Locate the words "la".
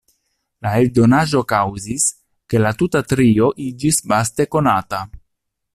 0.67-0.71, 2.67-2.71